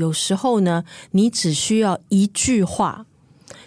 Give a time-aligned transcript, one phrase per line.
[0.00, 3.04] 有时候呢，你只需要一句话，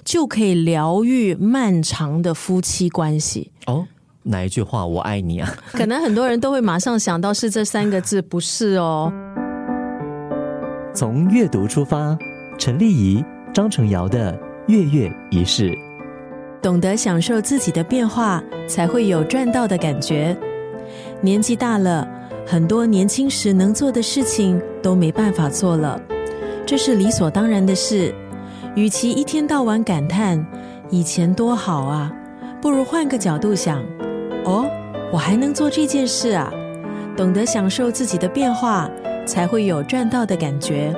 [0.04, 3.52] 就可以疗愈漫长的夫妻关系。
[3.68, 3.86] 哦，
[4.24, 4.84] 哪一句话？
[4.86, 5.54] 我爱你啊！
[5.72, 9.14] 可能很多人都会马上想到是这三个字，不是哦。
[10.96, 12.18] 从阅读出发，
[12.58, 13.24] 陈丽仪、
[13.54, 14.36] 张成尧的
[14.68, 15.72] 月月仪式，
[16.62, 20.36] 懂得享受自己的变化，才会有赚到的感觉。
[21.22, 22.08] 年纪大了，
[22.46, 26.00] 很多年轻时能做的事情都没办法做了，
[26.66, 28.14] 这是理所当然的事。
[28.76, 30.44] 与其一天到晚感叹
[30.90, 32.12] 以前多好啊，
[32.62, 33.84] 不如换个角度想：
[34.46, 34.66] 哦，
[35.12, 36.52] 我还能做这件事啊！
[37.16, 38.90] 懂得享受自己的变化，
[39.26, 40.92] 才会有赚到的感觉。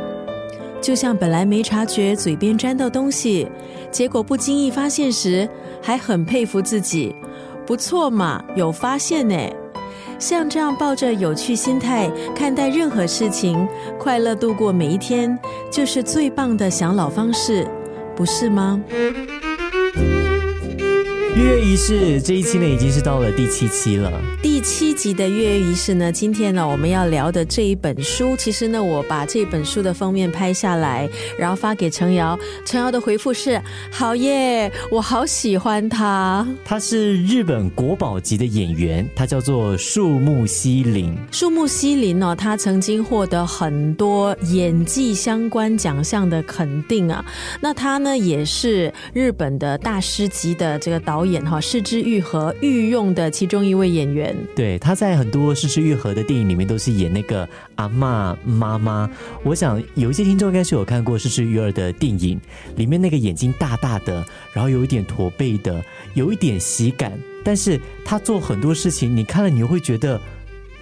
[0.81, 3.47] 就像本来没察觉嘴边沾到东西，
[3.91, 5.49] 结果不经意发现时，
[5.81, 7.13] 还很佩服自己，
[7.65, 9.35] 不错嘛，有发现呢。
[10.17, 13.67] 像这样抱着有趣心态看待任何事情，
[13.99, 15.37] 快乐度过每一天，
[15.71, 17.67] 就是最棒的享老方式，
[18.15, 18.81] 不是吗？
[21.35, 24.09] 月月仪式这一期呢，已经是到了第七期了。
[24.41, 32.39] 第七集的月月仪式呢，今天呢，我们要聊的这一本书，其实呢，我把这本书的封面拍下来，然后发给程瑶。
[32.65, 36.47] 程瑶的回复是：好耶，我好喜欢他。
[36.63, 41.13] 他是日本国宝级的演员，他叫做树木希林。
[41.33, 47.25] 树木希林哦，他曾经获得很多演技相关奖项的肯定啊。
[47.59, 54.35] 那他呢，也是日本的大师级的这个导演哈，失之愈合御用的其中一位演员。
[54.55, 59.09] 对，他在很多失之愈合的电影里面都是演那个阿妈妈妈。
[59.43, 62.39] 我想有一些听众应该是有看过失之愈合的电影，
[62.75, 65.83] 里面那个眼睛大大的，然后有一点驼背的，
[66.13, 67.11] 有一点喜感，
[67.43, 70.19] 但是他做很多事情，你看了你又会觉得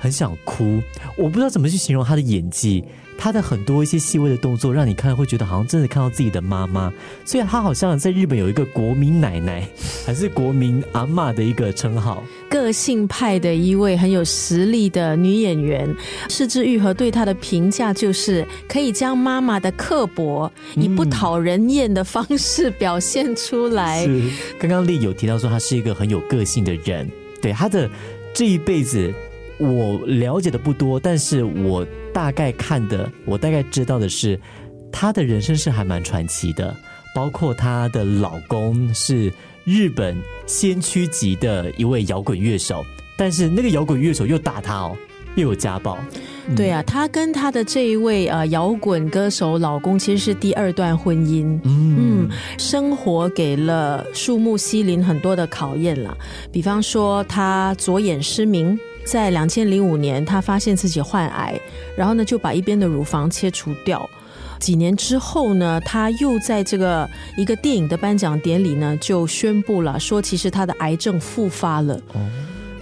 [0.04, 0.84] 很想哭。
[1.16, 2.84] 我不知道怎么去形容他的演技。
[3.16, 6.92] 他的很多一些细微的动作，让你看会觉得好像真的看到自己的妈妈。
[7.24, 9.66] 所以，他好像在日本有一个国民奶奶，
[10.06, 12.22] 还是国民阿妈的一个称号。
[12.50, 15.96] 个性派的一位很有实力的女演员，
[16.28, 24.04] 柿之愈和对她的评价就是可以将妈妈的刻薄以不讨人厌的方式表现出来。
[24.06, 24.22] 是，
[24.60, 27.10] 刚刚丽有提到说她是一个很有个性的人，
[27.40, 27.90] 对她的
[28.34, 29.14] 这一辈子
[29.64, 34.38] 我了解的不多，但是我大概看的，我大概知道的是，
[34.92, 36.76] 她的人生是还蛮传奇的，
[37.16, 39.32] 包括她的老公是
[39.64, 42.84] 日本先驱级的一位摇滚乐手，
[43.18, 44.98] 但是那个摇滚乐手又打她哦，
[45.36, 45.98] 又有家暴。
[46.58, 51.58] 对啊，她跟她的这一位呃摇滚歌手老公其实是第二段婚姻。
[51.64, 56.18] 嗯，生活给了树木西林很多的考验了，
[56.52, 58.78] 比方说她左眼失明。
[59.06, 61.60] 在两千零五年，她发现自己患癌，
[61.96, 64.10] 然后呢就把一边的乳房切除掉。
[64.60, 72.00] 几年之后呢，她又在这个一个电影的颁奖典礼呢，就宣布了说，其实她的癌症复发了，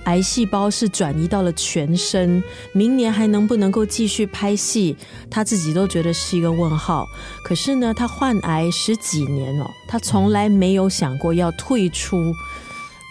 [0.03, 4.95] 癌细胞是转移到了全身，明年还能不能够继续拍戏，
[5.29, 7.07] 他自己都觉得是一个问号。
[7.43, 12.33] 可是呢，他患癌十几年哦，他从来没有想过要退出。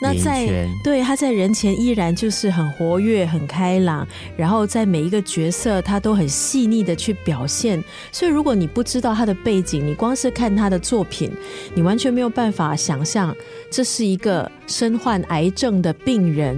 [0.03, 4.07] 那在对他在人前依然就是很活跃、很开朗，
[4.37, 7.83] 然后在每一个角色他都很细腻的去表现。
[8.11, 11.31] 所以如果你不知道他的背景，你光是看他的作品，
[11.75, 13.37] 你完全没有办法想象
[13.71, 16.57] 这是一个身患癌症的病人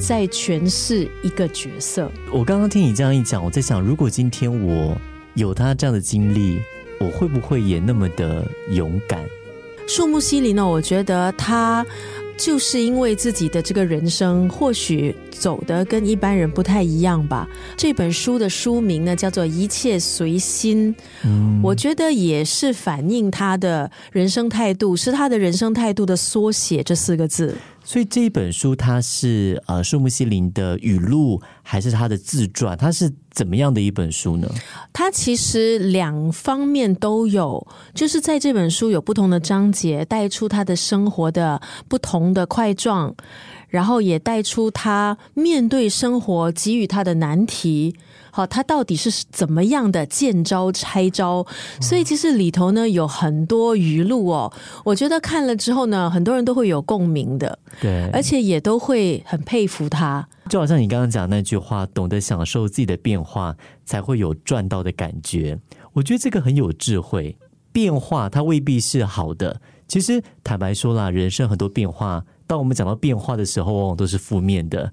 [0.00, 2.10] 在诠释一个角色。
[2.32, 4.96] 我刚刚听你这样一讲，我在想，如果今天我
[5.34, 6.58] 有他这样的经历，
[7.00, 9.22] 我会不会也那么的勇敢？
[9.86, 10.66] 树木希林呢？
[10.66, 11.84] 我觉得他。
[12.38, 17.46] 就是因为自己的这个人生，或许走的跟一般人不太一样吧。
[17.76, 20.94] 这本书的书名呢，叫做《一切随心》，
[21.62, 26.82] 我觉得也是反映他的人生态度，是他的人生态度的缩写。
[26.82, 27.54] 这四个字。
[27.88, 32.76] 所以这一本书，它是呃树木希林的语录，还是他的自传？
[32.76, 34.46] 它是怎么样的一本书呢？
[34.92, 43.14] 它其实两方面都有，就是在这本书有不同的章节，带出他的生活的不同的块状，
[43.68, 47.96] 然后也带出他面对生活给予他的难题。
[48.30, 51.46] 好，他到底是怎么样的见招拆招？
[51.80, 54.52] 所以其实里头呢有很多语录哦，
[54.84, 60.26] 我觉得看了之后呢，很多人都会有共鸣的，对，而且也都会很佩服他。
[60.48, 63.54] 就好像你刚刚讲那句话，懂得享受自己的变化，
[63.84, 65.58] 才会有赚到的感觉。
[65.92, 67.36] 我觉得这个很有智慧。
[67.70, 74.90] 变化它未必是好的，其实坦白说啦，人生很多变化，当我们讲到变化的时候，往往都是负面的。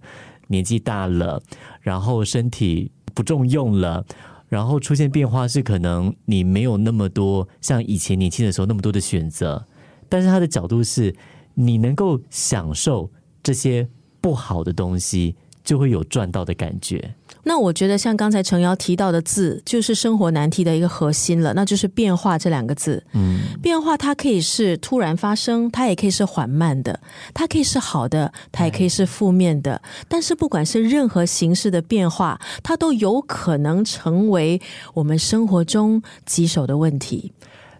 [0.48, 1.42] 年纪大了，
[1.82, 2.92] 然后身体。
[3.14, 4.06] 不重用了，
[4.50, 9.66] 然后出现变化是可能你没有那么多像以前年轻的时候那么多的选择，
[10.10, 11.16] 但是他的角度是
[11.54, 13.10] 你能够享受
[13.42, 13.88] 这些
[14.20, 17.16] 不好的东西，就会有赚到的感觉。
[17.48, 23.02] 那我觉得像刚才程瑶提到的字，就是生活难题的一个核心了，那就是变化这两个字。
[23.14, 27.00] 嗯，变化它可以是突然发生，它也可以是缓慢的，
[27.36, 29.80] 它可以是好的，它也可以是负面的。
[30.08, 34.60] 但是不管是任何形式的变化，它都有可能成为
[34.96, 37.32] 我们生活中棘手的问题。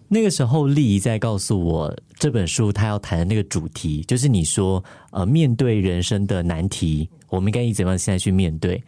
[0.08, 8.84] 那个时候，丽仪在告诉我这本书他要谈的那个主题，就是你说呃，面对人生的难题，我们应该以怎么样现在去面对？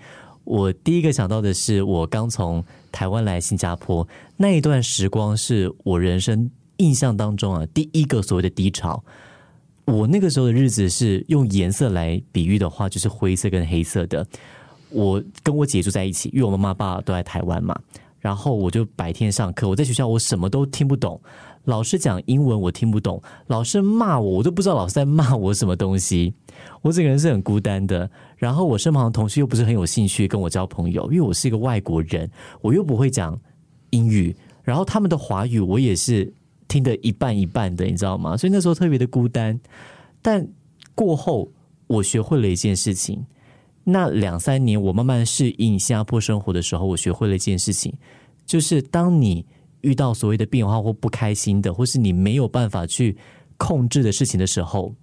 [0.48, 4.08] 我第一个想到的是，我刚从台湾来新加坡
[4.38, 9.04] 那一段时光，是我人生印象当中啊第一个所谓的低潮。
[9.84, 14.26] 我那个时候的日子是用颜色来比喻的话，就是灰色跟黑色的。
[14.90, 17.78] 我跟我姐住在一起，因为我妈妈爸爸都在台湾嘛，
[18.22, 21.20] 然后我就白天上课，我在学校我什么都听不懂。
[21.68, 26.34] 老师讲英文我听不懂，老师骂我我都不知道老师在骂我什么东西，
[26.82, 28.10] 我整个人是很孤单的。
[28.38, 32.32] 然后我身旁的同学又不是很有兴趣跟我交朋友，因为我是一个外国人，
[32.62, 33.38] 我又不会讲
[33.90, 34.34] 英语，
[34.64, 36.34] 然后他们的华语我也是
[36.70, 38.38] 听得一半一半的，你知道吗？
[38.38, 39.60] 所以那时候特别的孤单。
[40.22, 40.48] 但
[40.96, 41.52] 过后
[41.88, 43.26] 我学会了一件事情，
[43.84, 47.94] 那两三年我慢慢适应新加坡生活的时候，我学会了一件事情，
[48.46, 49.46] 就是当你。
[49.88, 53.18] 遇到所谓的变化或不开心的，或是你没有办法去
[53.56, 54.94] 控制的事情的时候，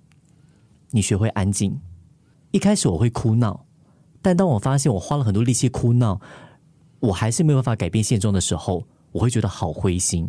[0.91, 1.81] 你学会安静。
[2.51, 3.65] 一开始我会哭闹，
[4.21, 6.21] 但当我发现我花了很多力气哭闹，
[7.01, 10.29] 我还是没有办法改变现状的时候，我会觉得好灰心。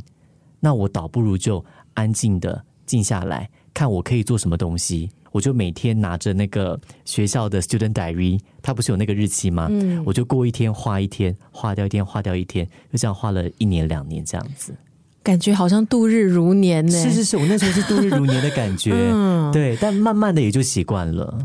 [0.62, 1.64] 那我倒不如就
[1.94, 5.10] 安静的静下来，看我可以做什么东西。
[5.36, 9.68] 我就每天拿着那个学校的 student diary，它不是有那个日期吗？
[9.70, 14.74] 嗯，我就过一天画一天，画掉一天，画掉一天，就这样画了一年两年这样子，
[15.22, 17.04] 感觉好像度日如年呢。
[17.04, 21.38] 是是是，我那时候是度日如年的感觉， 嗯，对，但慢慢的也就习惯了。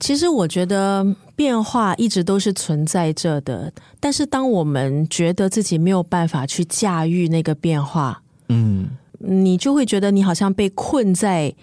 [0.00, 1.06] 其实我觉得
[1.36, 3.70] 变化一直都是存在着的，
[4.00, 8.88] 但是当我们觉得自己没有办法去驾驭那个变化，嗯，
[9.18, 11.54] 你就会觉得你好像被困在。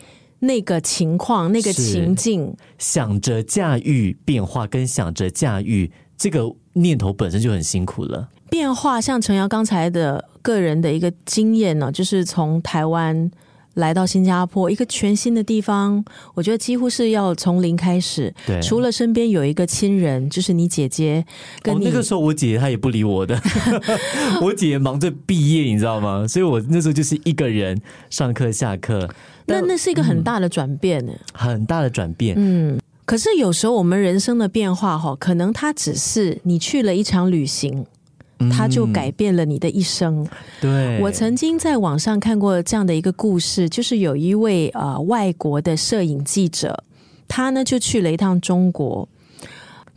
[0.42, 8.30] 那个情况，那个情境，想着驾驭变化，跟想着驾驭这个念头本身就很辛苦了。
[8.50, 13.32] 变化，像陈瑶刚才的个人的一个经验呢，就是从台湾。
[13.76, 16.04] 来到新加坡一个全新的地方，
[16.34, 18.34] 我觉得几乎是要从零开始。
[18.46, 21.26] 对，除了身边有一个亲人，就是你姐姐。
[21.62, 23.42] 跟你那个时候，我姐姐她也不理我的，
[24.44, 26.28] 我姐姐忙着毕业，你知道吗？
[26.28, 27.80] 所以我那时候就是一个人
[28.10, 29.08] 上课下课。
[29.46, 32.36] 那那是一个很大的转变呢，很大的转变。
[32.38, 37.86] 嗯，可是有时候我们人生的变化哈，可能它只是你去了一场旅行。
[38.52, 40.28] 它就改变了你的一生。
[40.60, 46.84] 对我曾经在网上看过这样的一个故事，就是有一位呃外国的摄影记者，
[47.28, 49.08] 他呢就去了一趟中国。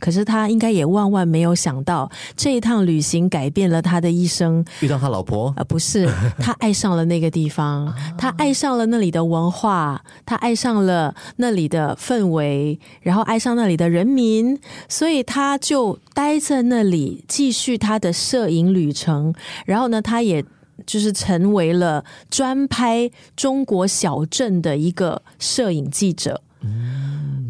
[0.05, 2.07] 可是他应该也万万没有想到，
[2.37, 4.63] 这一趟旅行改变了他的一生。
[4.81, 5.63] 遇到他老婆啊？
[5.63, 6.07] 不是，
[6.37, 19.33] 他爱上了那个地方，他爱上了那里的文化，他爱上了那里的氛围，然后爱上那里的人民，所以他就待在那里，继续他的摄影旅程。
[19.65, 20.45] 然后呢，他也
[20.85, 26.43] 就是成为了专拍中国小镇的一个摄影记者。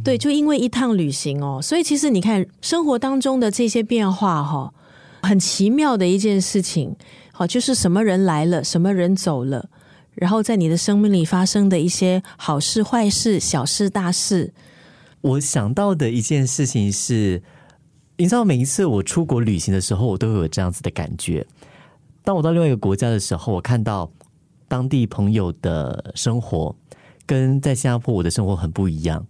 [0.05, 4.71] 对，就因为一趟旅行哦，所以其实你看生活当中的这些变化哈，
[5.23, 6.95] 很奇妙的一件事情。
[7.33, 9.67] 好，就是什么人来了，什么人走了，
[10.13, 14.53] 然后在你的生命里发生的一些好事、坏事、小事、大事。
[15.21, 17.41] 我想到的一件事情是，
[18.17, 21.43] 你知道，每一次我出国旅行的时候，我都会有这样子的感觉。
[22.23, 24.07] 当我到另外一个国家的时候，我看到
[24.67, 26.75] 当地朋友的生活
[27.25, 29.25] 跟在新加坡我的生活很不一样。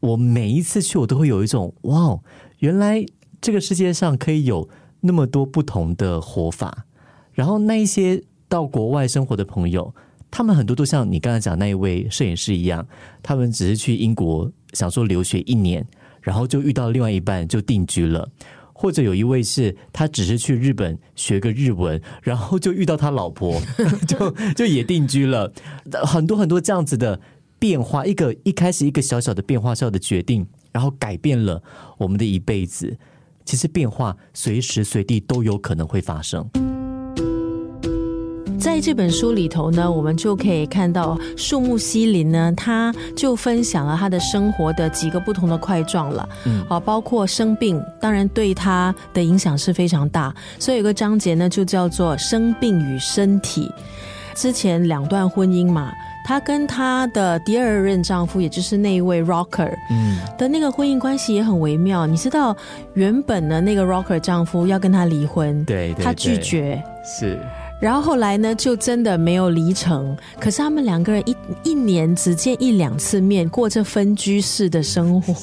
[0.00, 2.18] 我每一次去，我都会有一种哇，
[2.58, 3.04] 原来
[3.40, 4.68] 这个世界上可以有
[5.00, 6.86] 那么多不同的活法。
[7.32, 9.94] 然后那一些到国外生活的朋友，
[10.30, 12.86] 他们很多都像你刚才讲那一位摄影师一样，
[13.22, 15.86] 他们只是去英国想说留学一年，
[16.22, 18.26] 然后就遇到另外一半就定居了；
[18.72, 23.60] 或者有一位是他只是去日本学个日文，然后就遇到他老婆，
[24.08, 25.52] 就就也定居了。
[26.04, 27.20] 很多很多这样子的。
[27.60, 31.62] 变化一个一开始一个小小的变化小的决定，然后改变了
[31.98, 32.98] 我们的一辈子。
[33.44, 36.48] 其实变化随时随地都有可能会发生。
[38.58, 53.68] 在这本书里头呢，我们就可以看到树木西林呢，他就分享了他的生活的几个不同的块状了，嗯，啊，包括生病，当然对他的影响是非常大，所以有个章节呢就叫做生病与身体。
[54.34, 55.90] 之前两段婚姻嘛，
[56.30, 62.06] 她跟她的第二任丈夫，也就是那一位 Rocker，嗯，的那个婚姻关系也很微妙。
[62.06, 62.56] 你知道，
[62.94, 67.36] 原本呢那个 Rocker 丈夫要跟她离婚，对，她拒绝，是。
[67.80, 70.16] 然后后来呢，就真的没有离成。
[70.38, 71.34] 可是他们两个人一
[71.64, 75.34] 一年只见一两次面，过着分居式的生活。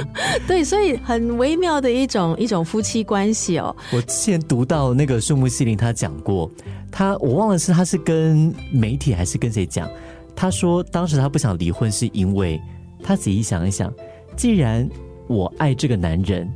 [0.46, 3.74] 对，所以很微妙的一种一种夫妻关系哦。
[3.94, 6.50] 我之前读到那个树木希林，他讲过。
[6.92, 9.88] 他我忘了是他是跟媒体还是跟谁讲？
[10.36, 12.60] 他说当时他不想离婚，是因为
[13.02, 13.92] 他仔细想一想，
[14.36, 14.88] 既然
[15.26, 16.50] 我爱这个男人，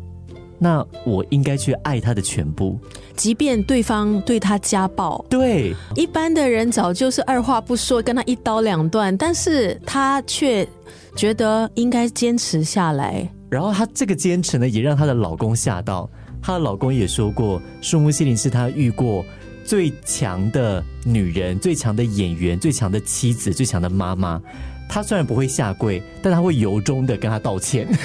[0.59, 2.79] 那我应该去爱他的全部，
[3.15, 5.25] 即便对方对他家暴。
[5.31, 10.67] 对，一般的人早就是二话不说跟他一刀两断，但是他却
[11.15, 13.29] 觉得应该坚持下来。
[13.51, 16.09] 然后她这个坚持呢，也让她的老公吓到。
[16.43, 19.25] 她的老公也说过，树木希林是她遇过。
[19.69, 24.41] 最强的女人，最强的演员，最强的妻子，最强的妈妈。
[24.89, 27.87] 她虽然不会下跪，但他会由衷的跟他道歉。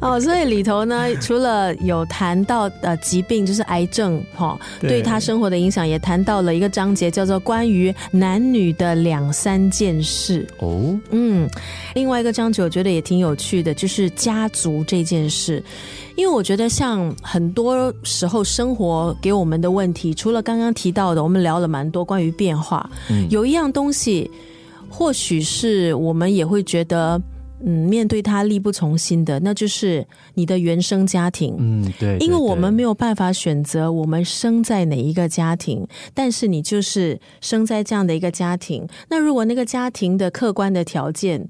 [0.00, 10.46] 哦，所以里头呢，除了有谈到呃疾病，就是癌症哈，对他生活的影响，也谈到了一个章节，叫做关于男女的两三件事。
[10.58, 11.48] 哦，嗯，
[11.94, 15.62] 另外一个章节我觉得也挺有趣的，就是家族这件事。
[16.16, 22.88] 因为我觉得，像很多时候生活给我们的问题，除了刚刚提到的，我们聊了蛮多关于变化。
[23.10, 24.30] 嗯，有一样东西，
[24.88, 27.20] 或许是我们也会觉得，
[27.64, 31.54] 嗯，面对他力不从心的，那就是你的原生家庭。
[31.58, 38.86] 嗯，对，因为我们没有办法选择我们生在哪一个家庭，但是你就是生在这样的一个家庭。
[39.08, 41.48] 那如果那个家庭的客观的条件，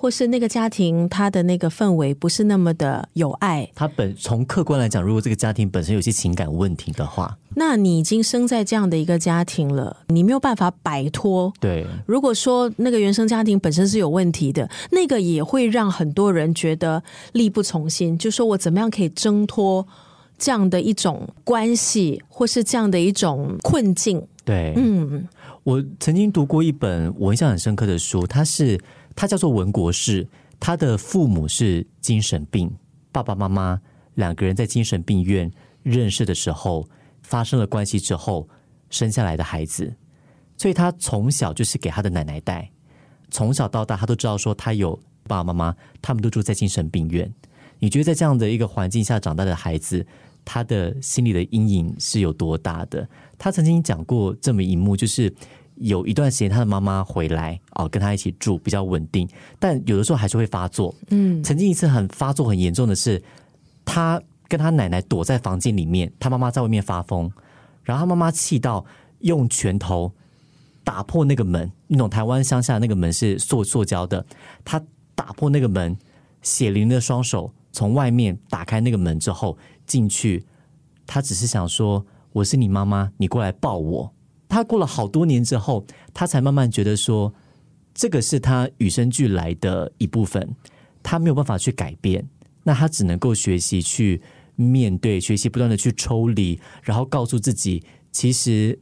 [0.00, 3.70] 或是那个家庭，他的那个氛围不是那么的有爱。
[3.74, 11.52] 他本从客观来讲，如果这个家庭本身有些情感问题的话，那你已经生在这样的一个家庭了，你没有办法摆脱。
[11.60, 17.02] 对，如果说那个原生家庭本身是有问题的，那个也会让很多人觉得
[17.32, 18.16] 力不从心。
[18.16, 19.86] 就说我怎么样可以挣脱
[20.38, 24.26] 这样的一种关系，或是这样的一种困境？
[24.46, 25.28] 对，嗯，
[25.62, 28.80] 我曾经读过一本我印象很深刻的书，它是。
[29.14, 30.26] 他叫做文国士，
[30.58, 32.70] 他的父母是精神病，
[33.12, 33.80] 爸爸妈妈
[34.14, 35.50] 两个人在精神病院
[35.82, 36.88] 认识的时候
[37.22, 38.48] 发生了关系之后
[38.88, 39.92] 生下来的孩子，
[40.56, 42.70] 所以他从小就是给他的奶奶带，
[43.30, 47.32] 从小到大他都知道说他有爸爸妈妈，他们都住在精神病院。
[47.78, 50.06] 你觉得在这样的一个环境下长大的孩子，
[50.44, 53.08] 他的心里的阴影是有多大的？
[53.38, 55.34] 他曾经讲过这么一幕，就是。
[55.80, 60.94] 有一段时间，他的妈妈回来哦，跟他一起住比较稳定，但有的时候还是会发作。
[61.08, 63.22] 嗯，曾经一次很发作很严重的是，
[63.84, 67.30] 他跟他奶奶躲在房间里面，他妈妈在外面发疯，
[67.82, 68.84] 然后他妈妈气到
[69.20, 70.12] 用拳头
[70.84, 71.70] 打破那个门。
[71.86, 74.24] 那种台湾乡下那个门是塑塑胶的，
[74.64, 74.80] 他
[75.14, 75.96] 打破那个门，
[76.42, 79.56] 血淋的双手从外面打开那个门之后
[79.86, 80.44] 进去，
[81.06, 84.12] 他只是想说：“我是你妈妈，你过来抱我。”
[84.50, 87.32] 他过了好多年之后，他才慢慢觉得说，
[87.94, 90.56] 这个是他与生俱来的一部分，
[91.02, 92.28] 他没有办法去改变，
[92.64, 94.20] 那他只能够学习去
[94.56, 98.78] 面对，学习不断的去抽离，然后告诉自己，其实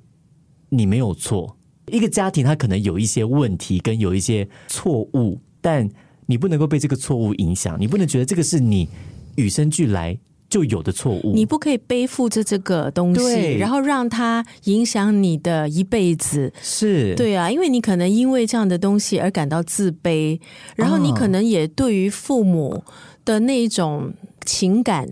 [0.70, 1.56] 你没有错。
[1.92, 5.88] 一个家庭他可能有一些问题跟有一些错误，但
[6.26, 8.88] 你不能够被这个错误影响，你不能觉得这个是你
[9.36, 10.18] 与生俱来。
[10.48, 16.52] 就有的错误，你不可以背负着这个东西，然后让它影响你的一辈子。
[16.62, 20.40] 是对啊，因为你可能因为这样的东西而感到自卑，
[20.74, 22.82] 然后你可能也对于父母
[23.24, 24.12] 的那一种
[24.44, 25.08] 情感。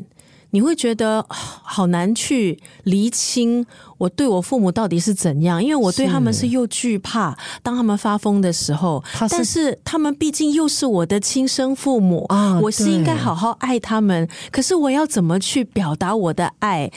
[0.57, 3.67] 你会觉得好难去厘清
[3.99, 14.27] 我对我父母到底是怎样，因为我对他们是又惧怕，当他们发疯的时候，但是他们毕竟又是我的亲生父母啊，我是应该好好爱他们。
[14.51, 16.91] 可是我要怎么去表达我的爱，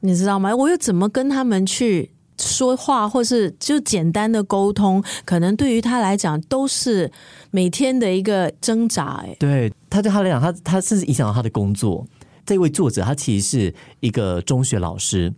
[0.00, 0.52] 你知道吗？
[0.56, 2.10] 我又怎么跟他们去
[2.40, 7.12] 说话，或是就简单的沟通，可能对于他来讲都是
[7.52, 9.22] 每天的一个挣扎。
[9.24, 12.04] 哎，对他对他来讲，他他甚至影响到他的工作。
[12.46, 15.34] 这位作者他其实是一个中学老师，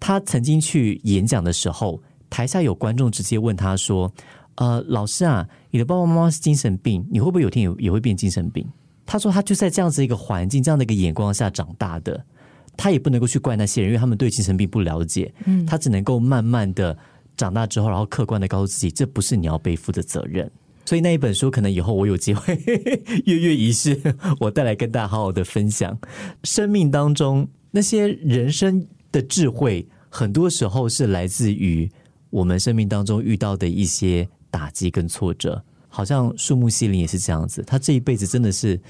[0.00, 4.10] 他曾经去演讲的时候，台下有观众直接问他说
[4.56, 8.66] ：“呃，老师啊，你的爸爸妈妈是精神病，你会不会有天也也会变精神病？”
[9.04, 12.24] 他说他就在这样子一个环境、这样的一个眼光下长大的。
[12.76, 15.32] 他也不能够去怪那些人，因为他们对精神病不了解。
[15.44, 16.96] 嗯，他只能够慢慢的
[17.36, 20.50] 长大之后，然后客观的告诉自己，这不是你要背负的责任。
[20.84, 22.54] 所以那一本书，可能以后我有机会
[23.24, 24.00] 月月仪式，
[24.40, 25.98] 我带来跟大家好好的分享。
[26.42, 31.90] 生命当中那些人生的智慧，很多时候是来自于
[32.30, 35.62] 我们生命当中遇到的一些打击跟挫折。
[35.88, 38.80] 好像树木希林也是这样子，他这一辈子真的是。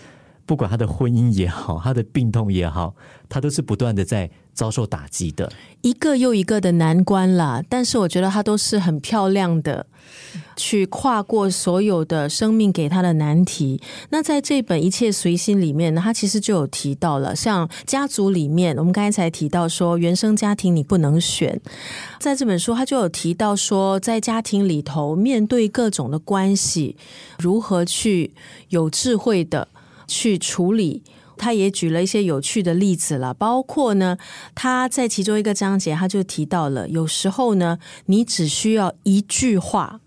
[0.46, 2.94] 不管他的婚姻也好，他的病痛也好，
[3.30, 7.62] 他都是不断的在遭受打击的，一个又一个的难关啦。
[7.68, 9.86] 但是我觉得他都是很漂亮的，
[10.56, 13.80] 去跨过所有的生命给他的难题。
[14.10, 21.60] 那在这本《一切随心》里面呢，他其实就有提到了，像家族里面，我们刚才才提到说，原生家庭你不能选。
[22.18, 26.96] 在这本书，他就有提到说，在家庭里头面对各种的关系，
[27.38, 28.32] 如何去
[28.68, 29.68] 有智慧的。
[30.06, 31.02] 去处理，
[31.36, 34.16] 他也举了一些有趣的例子了，包括呢，
[34.54, 40.00] 他在其中一个章节，他就提到了，有时候呢，你只需要一句话，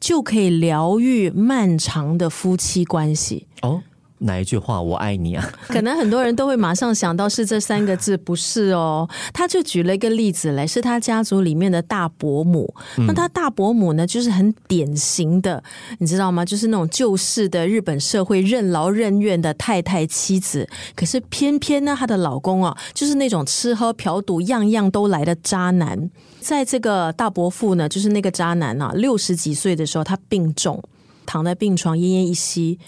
[0.00, 3.82] 就可以疗愈漫长的夫妻关系哦。
[4.20, 5.48] 哪一句话我爱你啊？
[5.68, 9.08] 可能很多人都会马上想到是这三个字，不是哦。
[9.32, 12.72] 他就举了一个例子来，是他家族里面的大伯母。
[13.06, 15.62] 那他大伯母呢，就是很典型的，
[15.98, 16.44] 你知道吗？
[16.44, 20.68] 就是那种旧式的日本社会任劳任怨的太太妻子。
[20.96, 26.10] 可是偏偏呢，她的老公啊，就是那种吃喝嫖赌样样都来的渣男。
[26.40, 30.82] 在这个大伯父呢，就是那个渣男啊，六十几岁的时候，他病重，
[31.24, 32.78] 躺在病床奄奄一息。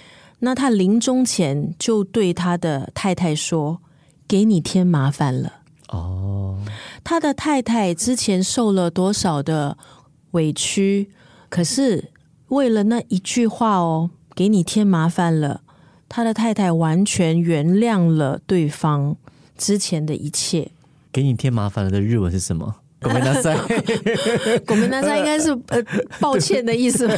[0.40, 3.80] 那他临终前就对他的太太说
[4.26, 6.58] ：“给你添麻烦了。”哦，
[7.02, 9.76] 他的太太之前受了多少的
[10.32, 11.10] 委屈，
[11.48, 12.10] 可是
[12.48, 15.62] 为了那一句话哦，“给你添麻烦了”，
[16.08, 19.16] 他的太太完全原谅了对方
[19.58, 20.70] 之前的一切。
[21.12, 22.76] 给你添麻烦了的日文是什么？
[23.02, 23.56] 国民大赛，
[24.66, 25.82] 国民大赛应该是呃
[26.20, 27.08] 抱歉的意思。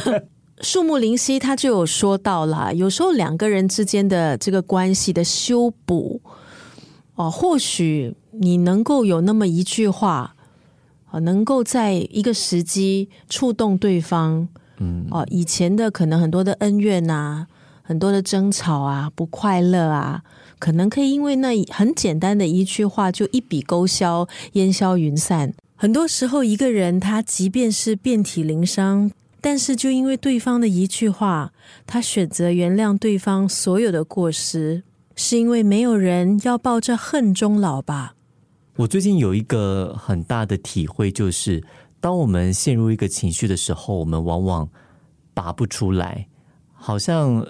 [0.63, 6.21] 树木灵犀他就有说到啦，有时候两个人之间的这个关系的修补，
[7.15, 10.33] 哦，或许你能够有那么一句话，
[11.11, 17.45] 啊，能够在一个时机触动对方，嗯，哦，以前的可能很多的恩怨啊，
[17.81, 20.23] 很多的争吵啊，不快乐啊，
[20.59, 25.53] 可能可以因为那很简单的一句话就一笔勾销，烟消云散。
[25.75, 29.11] 很多时候，一个人他即便是遍体鳞伤。
[29.45, 31.51] 但是，就因为对方的一句话，
[31.85, 34.83] 他选择原谅对方所有的过失，
[35.17, 38.15] 是因为没有人要抱着恨终老吧？
[38.77, 41.61] 我最近有一个很大的体会，就是
[41.99, 44.69] 当我们陷入一个情绪的时候，我们往往
[45.33, 46.25] 拔不出来。
[46.71, 47.45] 好像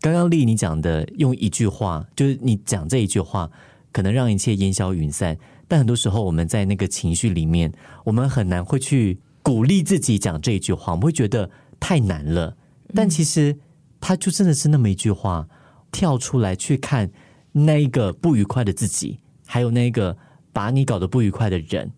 [0.00, 3.50] 刚刚丽你讲的，用一句话，就是你讲这一句话，
[3.90, 5.36] 可能让一切烟消云散。
[5.66, 7.72] 但很多时候，我们在那个情绪里面，
[8.04, 9.18] 我们很难会去。
[9.44, 12.56] 鼓励自己讲这一句话，我们会觉得太难了。
[12.94, 13.58] 但其实，
[14.00, 15.46] 他就真的是那么一句话，
[15.92, 17.10] 跳出来去看
[17.52, 20.16] 那一个不愉快的自己，还有那个
[20.50, 21.92] 把你搞得不愉快的人。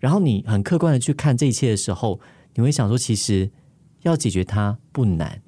[0.00, 2.18] 然后你很客观的去看这一切的时候，
[2.56, 3.48] 你会想说，其实
[4.02, 5.40] 要解决它不难，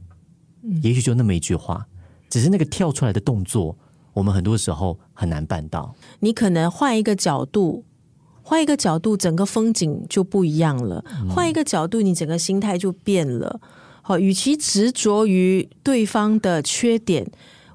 [0.83, 1.88] 也许就那么一句话，
[2.31, 3.77] 只是那个跳出来的动作，
[4.12, 5.97] 我们很多时候很难办到。
[6.20, 7.85] 你可能换一个角度。
[8.46, 11.02] 换一个角度，整个风景就不一样了。
[11.30, 13.59] 换一个角度，你整个心态就变了。
[14.02, 17.26] 好，与其执着于对方的缺点，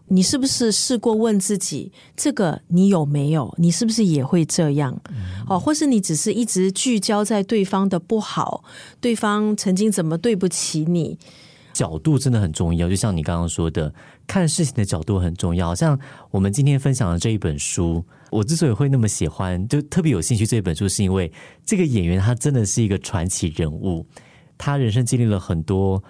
[0.09, 3.51] 你是不是试过问自己，这个你有没有？
[3.57, 4.95] 你是不是也会这样？
[5.47, 8.63] 哦，或是你只是一直聚焦在对方的不好，
[9.01, 11.17] 对方曾经怎么对不起你？
[11.73, 13.91] 角度真的很重要，就像你刚刚说的，
[14.27, 15.73] 看事情的角度很重要。
[15.73, 18.05] 像我们今天分享的这一本书。
[18.31, 21.31] 我之所以会那么喜欢，就特别有兴趣这本书，是因为
[21.65, 24.05] 这个演员他真的是一个传奇人物。
[24.57, 26.03] 他人生经历了很多，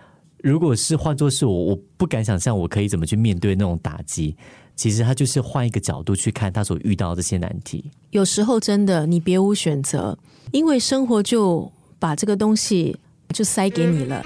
[0.44, 4.36] 如果是换作是我，我不敢想象我可以怎么去面对那种打击。
[4.76, 7.92] 其实他就是换一个角度去看他所遇到这些难题。
[8.12, 10.18] 有时候真的你别无选择，
[10.52, 12.98] 因为生活就把这个东西
[13.34, 14.24] 就塞给你了。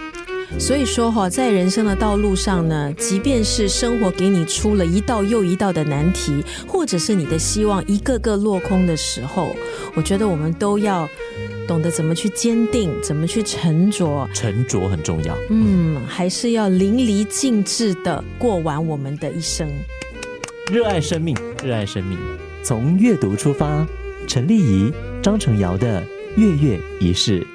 [0.59, 9.53] 所以说哈，在人生的道路上呢，即便是生活给你出了一道又一道的难题，或者是你的希望一个个落空的时候，
[9.93, 11.09] 我觉得我们都要
[11.67, 14.29] 懂得怎么去坚定，怎么去沉着。
[14.33, 15.35] 沉着很重要。
[15.49, 19.69] 嗯，还是要淋漓尽致的过完我们的一生。
[20.71, 22.17] 热爱生命，热爱生命，
[22.63, 23.85] 从阅读出发。
[24.25, 26.01] 陈丽仪、张成尧的
[26.37, 27.45] 月月仪式。